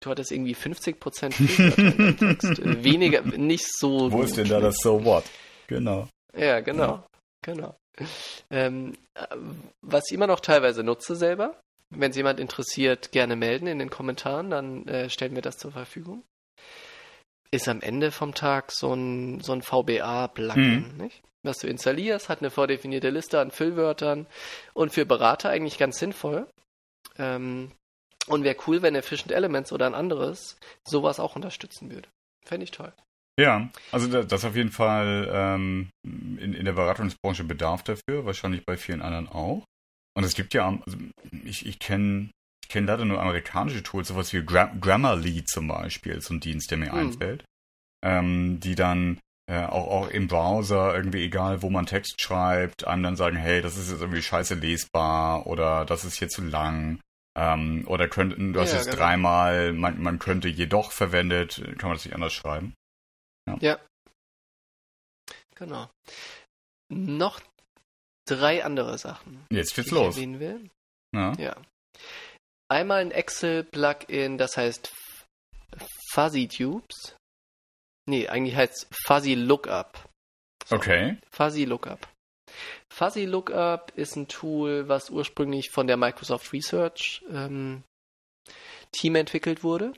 [0.00, 2.58] du hattest irgendwie 50% Füllwörter Text.
[2.58, 4.10] Äh, weniger, nicht so.
[4.10, 4.26] Wo gut.
[4.26, 5.24] ist denn da das So What?
[5.68, 6.08] Genau.
[6.36, 6.82] Ja, genau.
[6.82, 7.06] Ja.
[7.42, 7.76] Genau.
[8.50, 8.94] Ähm,
[9.80, 13.90] was ich immer noch teilweise nutze selber, wenn es jemand interessiert, gerne melden in den
[13.90, 16.24] Kommentaren, dann äh, stellen wir das zur Verfügung.
[17.50, 20.96] Ist am Ende vom Tag so ein, so ein VBA-Plugin, mhm.
[20.96, 21.22] nicht?
[21.42, 24.26] Was du installierst, hat eine vordefinierte Liste an Füllwörtern
[24.74, 26.48] und für Berater eigentlich ganz sinnvoll.
[27.18, 27.70] Ähm,
[28.26, 32.08] und wäre cool, wenn Efficient Elements oder ein anderes sowas auch unterstützen würde.
[32.44, 32.92] Fände ich toll.
[33.38, 38.76] Ja, also das auf jeden Fall ähm, in, in der Beratungsbranche Bedarf dafür, wahrscheinlich bei
[38.76, 39.62] vielen anderen auch.
[40.16, 40.96] Und es gibt ja, also
[41.44, 42.30] ich, ich kenne
[42.66, 46.68] ich kenn leider nur amerikanische Tools, sowas wie Gra Grammarly zum Beispiel, so ein Dienst,
[46.72, 46.98] der mir hm.
[46.98, 47.44] einfällt,
[48.04, 53.04] ähm, die dann äh, auch, auch im Browser irgendwie, egal wo man Text schreibt, einem
[53.04, 56.98] dann sagen, hey, das ist jetzt irgendwie scheiße lesbar oder das ist hier zu lang.
[57.38, 58.98] Ähm, oder könnten, du hast ja, jetzt genau.
[58.98, 62.74] dreimal, man, man könnte jedoch verwendet, kann man das nicht anders schreiben.
[63.48, 63.58] Ja.
[63.60, 63.78] ja.
[65.54, 65.88] Genau.
[66.88, 67.40] Noch
[68.26, 69.46] drei andere Sachen.
[69.52, 70.16] Jetzt geht's los.
[70.16, 70.68] Ich will.
[71.14, 71.32] Ja.
[71.38, 71.56] ja.
[72.68, 74.92] Einmal ein Excel-Plugin, das heißt
[76.10, 77.16] Fuzzy Tubes.
[78.08, 80.08] Nee, eigentlich heißt es Fuzzy Lookup.
[80.64, 80.76] So.
[80.76, 81.18] Okay.
[81.30, 82.08] Fuzzy Lookup.
[82.92, 87.82] Fuzzy Lookup ist ein Tool, was ursprünglich von der Microsoft Research ähm,
[88.92, 89.92] Team entwickelt wurde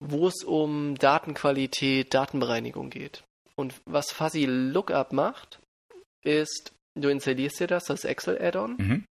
[0.00, 3.24] wo es um Datenqualität, Datenbereinigung geht.
[3.56, 5.60] Und was Fuzzy Lookup macht,
[6.24, 9.04] ist, du installierst dir das, das Excel-Add-on, mhm.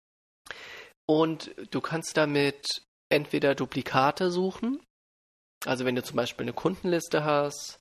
[1.08, 2.66] Und du kannst damit
[3.08, 4.82] entweder Duplikate suchen,
[5.64, 7.78] also wenn du zum Beispiel eine Kundenliste hast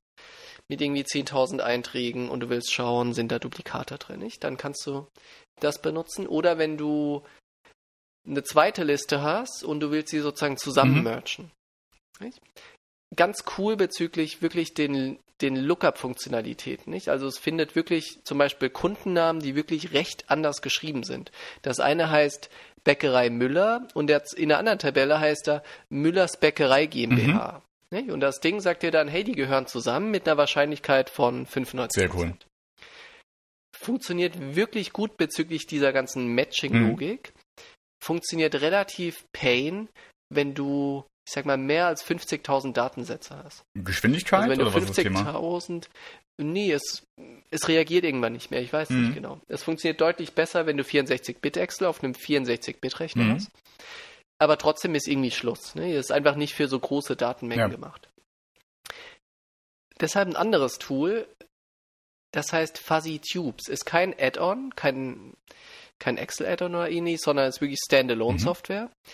[0.70, 4.44] mit irgendwie 10.000 Einträgen und du willst schauen, sind da Duplikate drin, nicht?
[4.44, 5.08] Dann kannst du
[5.60, 6.26] das benutzen.
[6.26, 7.24] Oder wenn du
[8.28, 11.04] eine zweite Liste hast und du willst sie sozusagen zusammen mhm.
[11.04, 11.52] merchen
[13.16, 17.10] ganz cool bezüglich wirklich den, den Lookup-Funktionalitäten, nicht?
[17.10, 21.32] Also es findet wirklich zum Beispiel Kundennamen, die wirklich recht anders geschrieben sind.
[21.62, 22.50] Das eine heißt
[22.86, 27.62] Bäckerei Müller und jetzt in der anderen Tabelle heißt er Müllers Bäckerei GmbH.
[27.92, 28.10] Mhm.
[28.10, 31.92] Und das Ding sagt dir dann, hey, die gehören zusammen mit einer Wahrscheinlichkeit von 95%.
[31.92, 32.34] Sehr cool.
[33.78, 37.34] Funktioniert wirklich gut bezüglich dieser ganzen Matching-Logik.
[37.36, 37.64] Mhm.
[38.02, 39.90] Funktioniert relativ pain,
[40.30, 43.64] wenn du ich sag mal, mehr als 50.000 Datensätze hast.
[43.74, 45.88] Geschwindigkeit also wenn du 50.000,
[46.38, 47.06] nee, es,
[47.50, 49.02] es reagiert irgendwann nicht mehr, ich weiß mhm.
[49.04, 49.42] nicht genau.
[49.48, 53.34] Es funktioniert deutlich besser, wenn du 64-Bit-Excel auf einem 64-Bit-Rechner mhm.
[53.36, 53.52] hast.
[54.38, 55.76] Aber trotzdem ist irgendwie Schluss.
[55.76, 55.96] Ne?
[55.96, 57.74] Ist einfach nicht für so große Datenmengen ja.
[57.74, 58.10] gemacht.
[60.02, 61.26] Deshalb ein anderes Tool,
[62.32, 63.70] das heißt Fuzzy Tubes.
[63.70, 65.36] Ist kein Add-on, kein,
[66.00, 68.86] kein Excel-Add-on oder ähnlich, sondern ist wirklich Standalone-Software.
[68.86, 69.12] Mhm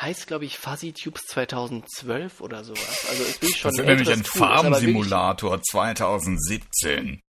[0.00, 3.06] heißt, glaube ich, Fuzzy Tubes 2012 oder sowas.
[3.08, 7.20] Also ist wirklich schon das ist nämlich ein Farm-Simulator 2017.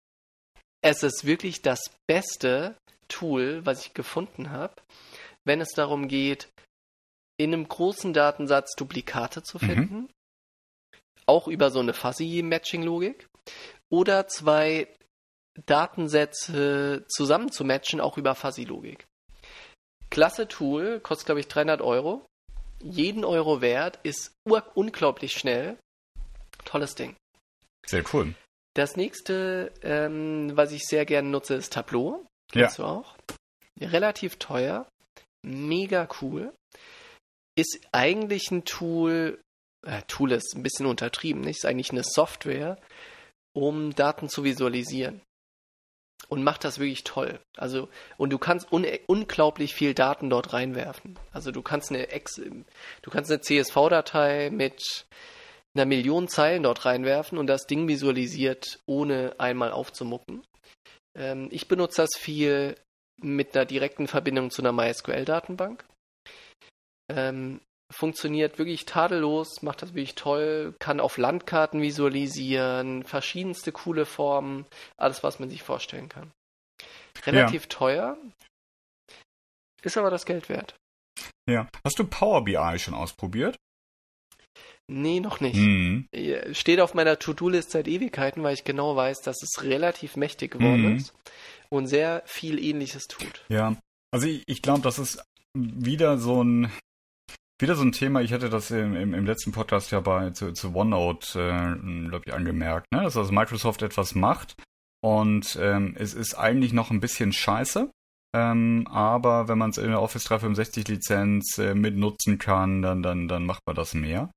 [0.82, 2.76] Es ist wirklich das beste
[3.08, 4.74] Tool, was ich gefunden habe,
[5.44, 6.48] wenn es darum geht,
[7.38, 9.66] in einem großen Datensatz Duplikate zu mhm.
[9.66, 9.96] finden.
[9.96, 10.08] Mhm.
[11.26, 13.28] Auch über so eine Fuzzy-Matching-Logik.
[13.88, 14.88] Oder zwei
[15.66, 19.06] Datensätze zusammen zu matchen, auch über Fuzzy-Logik.
[20.10, 22.26] Klasse Tool, kostet glaube ich 300 Euro
[22.90, 24.32] jeden Euro wert, ist
[24.74, 25.78] unglaublich schnell.
[26.64, 27.16] Tolles Ding.
[27.86, 28.34] Sehr cool.
[28.74, 32.26] Das nächste, ähm, was ich sehr gerne nutze, ist Tableau.
[32.52, 32.84] Kennst ja.
[32.84, 33.16] du auch?
[33.80, 34.88] Relativ teuer,
[35.42, 36.52] mega cool.
[37.56, 39.40] Ist eigentlich ein Tool,
[39.86, 41.58] äh, Tool ist ein bisschen untertrieben, nicht?
[41.58, 42.78] Ist eigentlich eine Software,
[43.54, 45.22] um Daten zu visualisieren
[46.28, 47.38] und macht das wirklich toll.
[47.56, 51.18] Also, und du kannst un unglaublich viel Daten dort reinwerfen.
[51.32, 55.06] Also du kannst eine Ex du kannst eine CSV-Datei mit
[55.74, 60.42] einer Million Zeilen dort reinwerfen und das Ding visualisiert, ohne einmal aufzumucken.
[61.14, 62.76] Ähm, ich benutze das viel
[63.20, 65.84] mit einer direkten Verbindung zu einer MySQL-Datenbank.
[67.08, 74.66] Ähm, funktioniert wirklich tadellos, macht das wirklich toll, kann auf Landkarten visualisieren, verschiedenste coole Formen,
[74.96, 76.32] alles, was man sich vorstellen kann.
[77.24, 77.68] Relativ ja.
[77.68, 78.18] teuer,
[79.82, 80.76] ist aber das Geld wert.
[81.48, 81.68] Ja.
[81.84, 83.56] Hast du Power BI schon ausprobiert?
[84.88, 85.56] Nee, noch nicht.
[85.56, 86.08] Mhm.
[86.52, 90.90] Steht auf meiner To-Do-List seit Ewigkeiten, weil ich genau weiß, dass es relativ mächtig geworden
[90.90, 90.96] mhm.
[90.96, 91.14] ist
[91.70, 93.44] und sehr viel Ähnliches tut.
[93.48, 93.76] Ja,
[94.12, 95.22] also ich, ich glaube, das ist
[95.54, 96.70] wieder so ein
[97.58, 100.52] wieder so ein Thema, ich hatte das im, im, im letzten Podcast ja bei zu,
[100.52, 103.02] zu OneNote, äh, glaube ich, angemerkt, ne?
[103.02, 104.56] dass also Microsoft etwas macht
[105.02, 107.90] und ähm, es ist eigentlich noch ein bisschen scheiße.
[108.34, 113.28] Ähm, aber wenn man es in der Office 365 Lizenz äh, mitnutzen kann, dann, dann,
[113.28, 114.30] dann macht man das mehr.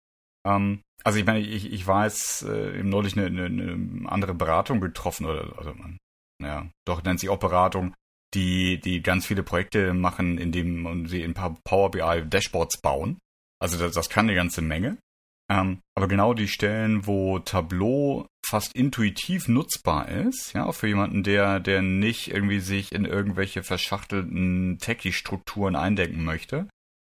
[0.45, 5.25] Ähm, also ich meine, ich, ich weiß, äh, neulich eine, eine, eine andere Beratung getroffen,
[5.25, 5.97] oder also man,
[6.41, 7.93] ja, doch nennt sich auch Beratung,
[8.33, 13.17] die, die ganz viele Projekte machen, indem sie ein paar Power BI Dashboards bauen.
[13.61, 14.97] Also das, das kann eine ganze Menge.
[15.51, 21.59] Ähm, aber genau die Stellen, wo Tableau fast intuitiv nutzbar ist, ja, für jemanden, der,
[21.59, 26.67] der nicht irgendwie sich in irgendwelche verschachtelten Techie-Strukturen eindenken möchte.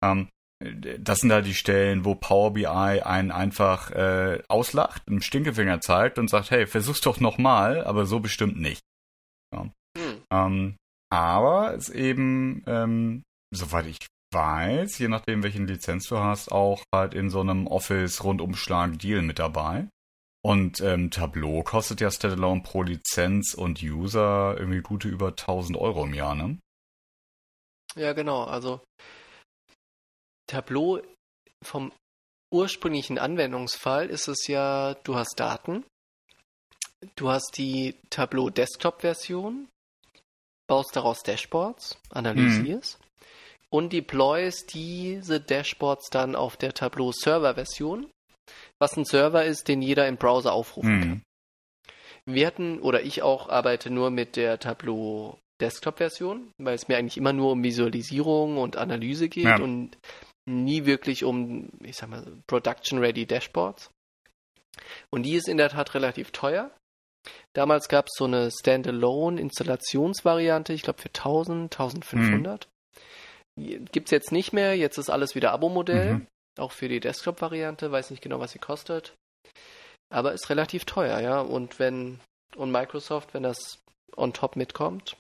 [0.04, 0.30] Ähm,
[0.62, 6.19] das sind da die Stellen, wo Power BI einen einfach äh, auslacht, einen Stinkefinger zeigt
[6.19, 8.82] und sagt, hey, versuch's doch nochmal, aber so bestimmt nicht.
[9.54, 9.72] Ja.
[9.98, 10.22] Hm.
[10.32, 10.76] Ähm,
[11.10, 13.98] aber es eben, ähm, soweit ich
[14.32, 19.88] weiß, je nachdem, welchen Lizenz du hast, auch halt in so einem Office-Rundumschlag-Deal mit dabei.
[20.41, 26.06] Und ähm, Tableau kostet ja Standalone pro Lizenz und User irgendwie gute über 1000 Euro
[26.06, 26.60] im Jahr, ne?
[27.95, 28.43] Ja, genau.
[28.45, 28.82] Also
[30.48, 31.02] Tableau
[31.63, 31.91] vom
[32.52, 35.86] ursprünglichen Anwendungsfall ist es ja, du hast Daten,
[37.15, 39.67] du hast die Tableau Desktop-Version,
[40.69, 42.99] baust daraus Dashboards, analysierst.
[42.99, 43.10] Mhm
[43.69, 48.10] und deployst diese Dashboards dann auf der Tableau Server Version,
[48.79, 51.01] was ein Server ist, den jeder im Browser aufrufen mhm.
[51.01, 51.23] kann.
[52.25, 56.97] Wir hatten, oder ich auch, arbeite nur mit der Tableau Desktop Version, weil es mir
[56.97, 59.60] eigentlich immer nur um Visualisierung und Analyse geht ja.
[59.60, 59.97] und
[60.45, 63.91] nie wirklich um, ich sag mal, Production Ready Dashboards.
[65.10, 66.71] Und die ist in der Tat relativ teuer.
[67.53, 72.67] Damals gab es so eine Standalone Installationsvariante, ich glaube für 1000, 1500.
[73.55, 73.86] Mhm.
[73.91, 76.27] Gibt es jetzt nicht mehr, jetzt ist alles wieder Abo-Modell, mhm.
[76.58, 79.15] auch für die Desktop-Variante, weiß nicht genau, was sie kostet.
[80.12, 81.41] Aber ist relativ teuer, ja.
[81.41, 82.19] Und wenn,
[82.55, 83.79] und Microsoft, wenn das
[84.15, 85.17] on top mitkommt,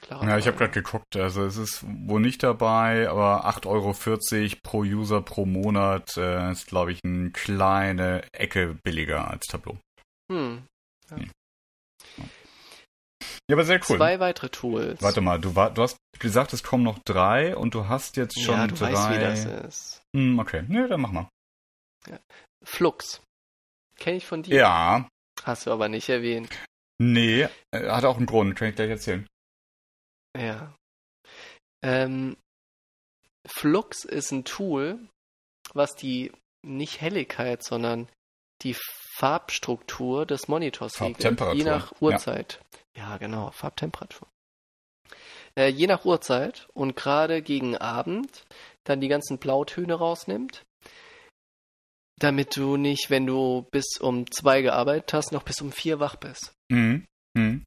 [0.00, 0.22] klar.
[0.26, 4.78] Ja, ich habe gerade geguckt, also es ist wohl nicht dabei, aber 8,40 Euro pro
[4.80, 9.76] User pro Monat äh, ist, glaube ich, eine kleine Ecke billiger als Tableau.
[10.30, 10.62] Hm.
[11.10, 11.16] Ja.
[13.48, 13.98] Ja, aber sehr cool.
[13.98, 15.02] Zwei weitere Tools.
[15.02, 18.40] Warte mal, du, war, du hast gesagt, es kommen noch drei und du hast jetzt
[18.40, 18.92] schon ja, du drei.
[18.92, 20.02] Weißt, wie das ist.
[20.16, 21.28] Hm, okay, ne, dann mach mal.
[22.08, 22.18] Ja.
[22.64, 23.22] Flux.
[23.98, 24.56] Kenn ich von dir?
[24.56, 25.08] Ja.
[25.42, 26.48] Hast du aber nicht erwähnt.
[26.98, 29.26] Nee, äh, hat auch einen Grund, kann ich gleich erzählen.
[30.36, 30.74] Ja.
[31.82, 32.36] Ähm,
[33.46, 34.98] Flux ist ein Tool,
[35.74, 38.08] was die nicht Helligkeit, sondern
[38.62, 38.74] die
[39.16, 42.60] Farbstruktur des Monitors regelt, je nach Uhrzeit.
[42.96, 44.26] Ja, ja genau, Farbtemperatur.
[45.56, 48.44] Äh, je nach Uhrzeit und gerade gegen Abend
[48.82, 50.64] dann die ganzen Blautöne rausnimmt,
[52.18, 56.16] damit du nicht, wenn du bis um zwei gearbeitet hast, noch bis um vier wach
[56.16, 56.52] bist.
[56.68, 57.06] Mhm.
[57.36, 57.64] Mhm.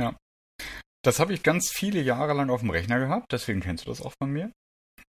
[0.00, 0.16] Ja.
[1.02, 4.00] Das habe ich ganz viele Jahre lang auf dem Rechner gehabt, deswegen kennst du das
[4.00, 4.52] auch von mir.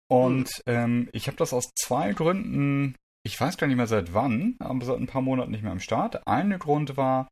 [0.09, 0.73] Und mhm.
[0.73, 4.85] ähm, ich habe das aus zwei Gründen ich weiß gar nicht mehr seit wann, aber
[4.85, 6.27] seit ein paar Monaten nicht mehr am Start.
[6.27, 7.27] Ein Grund war,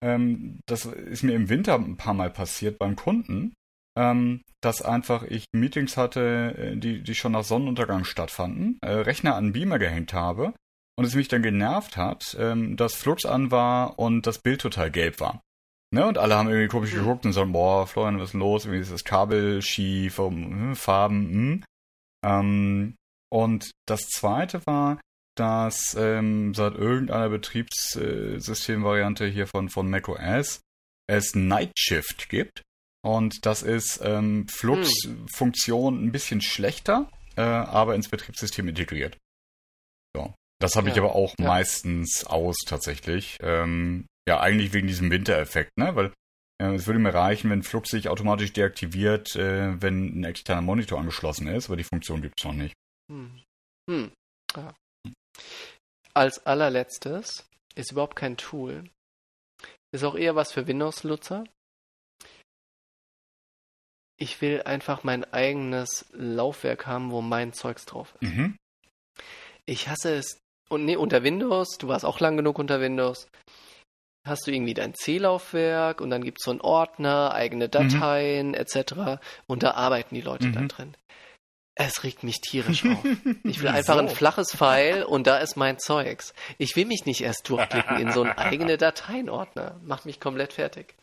[0.00, 3.54] ähm, das ist mir im Winter ein paar Mal passiert beim Kunden,
[3.96, 9.36] ähm, dass einfach ich Meetings hatte, äh, die, die schon nach Sonnenuntergang stattfanden, äh, Rechner
[9.36, 10.54] an Beamer gehängt habe
[10.96, 14.90] und es mich dann genervt hat, ähm, dass Flux an war und das Bild total
[14.90, 15.40] gelb war.
[15.92, 18.64] Ne, und alle haben irgendwie komisch geguckt und sagen, boah, Florian, was ist los?
[18.64, 21.64] Irgendwie ist das Kabel schief, um, hm, Farben, hm.
[22.24, 22.96] Ähm,
[23.30, 24.98] und das zweite war,
[25.36, 30.60] dass ähm, seit irgendeiner Betriebssystemvariante hier von, von macOS
[31.06, 32.62] es Night Shift gibt.
[33.04, 39.18] Und das ist ähm, Flux-Funktion ein bisschen schlechter, äh, aber ins Betriebssystem integriert.
[40.16, 40.32] So.
[40.60, 40.94] Das habe ja.
[40.94, 41.46] ich aber auch ja.
[41.46, 43.36] meistens aus tatsächlich.
[43.42, 45.94] Ähm, ja, eigentlich wegen diesem Wintereffekt, ne?
[45.96, 46.12] Weil
[46.58, 50.98] äh, es würde mir reichen, wenn Flux sich automatisch deaktiviert, äh, wenn ein externer Monitor
[50.98, 52.74] angeschlossen ist, aber die Funktion gibt es noch nicht.
[53.10, 53.42] Hm.
[53.90, 54.12] Hm.
[54.56, 54.74] Ja.
[56.14, 58.84] Als allerletztes ist überhaupt kein Tool.
[59.92, 61.44] Ist auch eher was für Windows-Nutzer.
[64.16, 68.32] Ich will einfach mein eigenes Laufwerk haben, wo mein Zeugs drauf ist.
[68.32, 68.56] Mhm.
[69.66, 70.38] Ich hasse es.
[70.68, 73.28] Und nee, unter Windows, du warst auch lang genug unter Windows,
[74.26, 77.70] hast du irgendwie dein C-Laufwerk und dann gibt es so einen Ordner, eigene mhm.
[77.70, 78.54] Dateien mhm.
[78.54, 79.20] etc.
[79.46, 80.52] Und da arbeiten die Leute mhm.
[80.52, 80.96] dann drin.
[81.76, 83.04] Es regt mich tierisch auf.
[83.44, 86.32] Ich will einfach ein flaches Pfeil und da ist mein Zeugs.
[86.58, 89.80] Ich will mich nicht erst durchklicken in so einen eigenen Dateienordner.
[89.82, 90.94] Macht mich komplett fertig.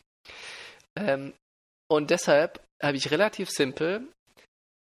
[0.96, 1.34] Ähm,
[1.88, 4.08] und deshalb habe ich relativ simpel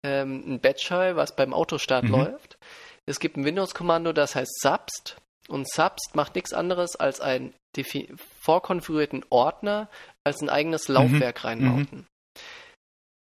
[0.05, 2.11] ähm, ein Batch-Shell, was beim Autostart mhm.
[2.11, 2.57] läuft.
[3.05, 5.17] Es gibt ein Windows-Kommando, das heißt subst.
[5.47, 7.55] Und subst macht nichts anderes als einen
[8.41, 9.89] vorkonfigurierten Ordner
[10.23, 11.47] als ein eigenes Laufwerk mhm.
[11.47, 11.99] reinmounten.
[11.99, 12.05] Mhm.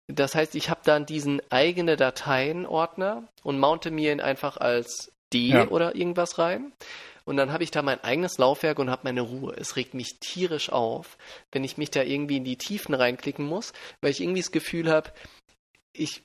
[0.08, 5.48] Das heißt, ich habe dann diesen eigene Dateienordner und mounte mir ihn einfach als D
[5.48, 5.68] ja.
[5.68, 6.72] oder irgendwas rein.
[7.24, 9.54] Und dann habe ich da mein eigenes Laufwerk und habe meine Ruhe.
[9.56, 11.16] Es regt mich tierisch auf,
[11.52, 14.90] wenn ich mich da irgendwie in die Tiefen reinklicken muss, weil ich irgendwie das Gefühl
[14.90, 15.12] habe,
[15.92, 16.22] ich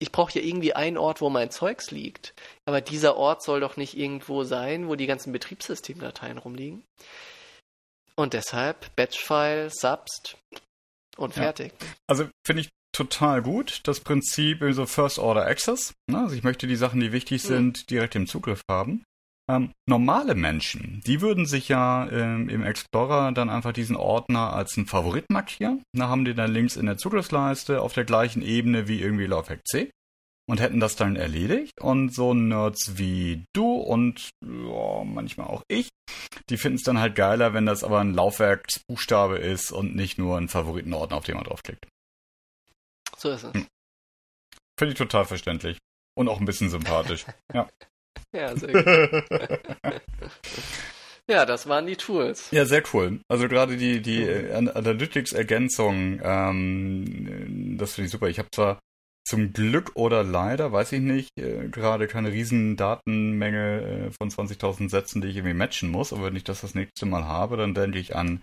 [0.00, 2.32] ich brauche ja irgendwie einen Ort, wo mein Zeugs liegt.
[2.64, 6.84] Aber dieser Ort soll doch nicht irgendwo sein, wo die ganzen Betriebssystemdateien rumliegen.
[8.14, 10.36] Und deshalb Batchfile, Subst
[11.16, 11.72] und fertig.
[11.80, 11.86] Ja.
[12.06, 13.80] Also finde ich total gut.
[13.84, 15.94] Das Prinzip so First Order Access.
[16.10, 16.18] Ne?
[16.18, 17.86] Also ich möchte die Sachen, die wichtig sind, mhm.
[17.88, 19.04] direkt im Zugriff haben.
[19.50, 24.76] Ähm, normale Menschen, die würden sich ja ähm, im Explorer dann einfach diesen Ordner als
[24.76, 25.82] einen Favorit markieren.
[25.94, 29.66] Da haben die dann links in der Zugriffsleiste auf der gleichen Ebene wie irgendwie Laufwerk
[29.66, 29.90] C
[30.46, 31.80] und hätten das dann erledigt.
[31.80, 35.88] Und so Nerds wie du und ja, manchmal auch ich,
[36.50, 40.36] die finden es dann halt geiler, wenn das aber ein Laufwerksbuchstabe ist und nicht nur
[40.36, 41.86] ein Favoritenordner, auf den man draufklickt.
[43.18, 43.52] So ist es.
[43.52, 43.66] Hm.
[44.78, 45.78] Finde ich total verständlich.
[46.16, 47.26] Und auch ein bisschen sympathisch.
[47.54, 47.68] ja.
[48.32, 49.24] Ja, sehr gut.
[51.28, 52.50] ja, das waren die Tools.
[52.50, 53.20] Ja, sehr cool.
[53.28, 58.28] Also gerade die, die Analytics-Ergänzung, ähm, das finde ich super.
[58.28, 58.78] Ich habe zwar
[59.24, 64.88] zum Glück oder leider, weiß ich nicht, äh, gerade keine riesen Datenmenge äh, von 20.000
[64.88, 67.74] Sätzen, die ich irgendwie matchen muss, aber wenn ich das das nächste Mal habe, dann
[67.74, 68.42] denke ich an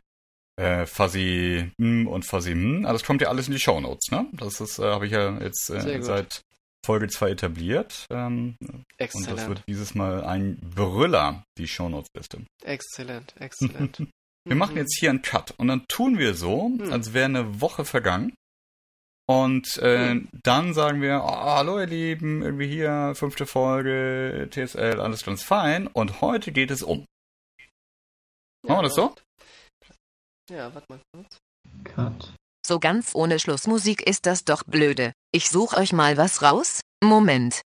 [0.58, 2.86] äh, Fuzzy hm und Fuzzy hm.
[2.86, 4.28] Also das kommt ja alles in die Show Notes, ne?
[4.34, 6.42] Das ist, äh, habe ich ja jetzt äh, seit
[6.86, 8.06] Folge 2 etabliert.
[8.12, 8.56] Ähm,
[8.98, 9.30] Exzellent.
[9.30, 12.46] Und das wird dieses Mal ein Brüller, die Shownotes-Liste.
[12.64, 14.08] Exzellent, exzellent.
[14.46, 16.92] wir machen jetzt hier einen Cut und dann tun wir so, hm.
[16.92, 18.34] als wäre eine Woche vergangen.
[19.28, 20.30] Und äh, hm.
[20.44, 25.88] dann sagen wir, oh, hallo ihr Lieben, irgendwie hier, fünfte Folge, TSL, alles ganz fein.
[25.88, 27.06] Und heute geht es um.
[28.64, 29.16] Ja, machen wir das so?
[30.50, 31.38] Ja, warte mal kurz.
[31.84, 32.34] Cut.
[32.66, 35.12] So ganz ohne Schlussmusik ist das doch blöde.
[35.32, 36.82] Ich such euch mal was raus.
[37.04, 37.62] Moment.